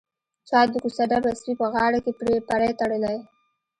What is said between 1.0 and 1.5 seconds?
ډبه